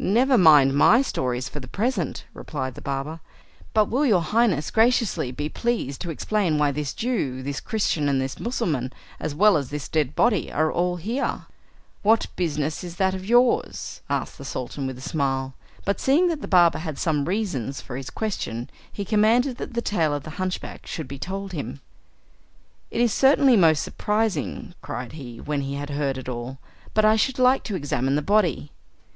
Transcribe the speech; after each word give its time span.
"Never 0.00 0.36
mind 0.36 0.74
my 0.74 1.00
stories 1.00 1.48
for 1.48 1.60
the 1.60 1.68
present," 1.68 2.24
replied 2.34 2.74
the 2.74 2.80
barber, 2.80 3.20
"but 3.72 3.84
will 3.84 4.04
your 4.04 4.20
Highness 4.20 4.68
graciously 4.68 5.30
be 5.30 5.48
pleased 5.48 6.00
to 6.00 6.10
explain 6.10 6.58
why 6.58 6.72
this 6.72 6.92
Jew, 6.92 7.40
this 7.40 7.60
Christian, 7.60 8.08
and 8.08 8.20
this 8.20 8.40
Mussulman, 8.40 8.92
as 9.20 9.32
well 9.32 9.56
as 9.56 9.70
this 9.70 9.86
dead 9.86 10.16
body, 10.16 10.50
are 10.50 10.72
all 10.72 10.96
here?" 10.96 11.42
"What 12.02 12.26
business 12.34 12.82
is 12.82 12.96
that 12.96 13.14
of 13.14 13.24
yours?" 13.24 14.00
asked 14.10 14.38
the 14.38 14.44
Sultan 14.44 14.88
with 14.88 14.98
a 14.98 15.00
smile; 15.00 15.54
but 15.84 16.00
seeing 16.00 16.26
that 16.30 16.40
the 16.40 16.48
barber 16.48 16.78
had 16.78 16.98
some 16.98 17.26
reasons 17.26 17.80
for 17.80 17.96
his 17.96 18.10
question, 18.10 18.68
he 18.92 19.04
commanded 19.04 19.58
that 19.58 19.74
the 19.74 19.80
tale 19.82 20.12
of 20.12 20.24
the 20.24 20.30
hunchback 20.30 20.84
should 20.84 21.06
be 21.06 21.16
told 21.16 21.52
him. 21.52 21.80
"It 22.90 23.00
is 23.00 23.12
certainly 23.12 23.56
most 23.56 23.84
surprising," 23.84 24.74
cried 24.82 25.12
he, 25.12 25.40
when 25.40 25.60
he 25.60 25.74
had 25.76 25.90
heard 25.90 26.18
it 26.18 26.28
all, 26.28 26.58
"but 26.92 27.04
I 27.04 27.14
should 27.14 27.38
like 27.38 27.62
to 27.62 27.76
examine 27.76 28.16
the 28.16 28.20
body." 28.20 28.72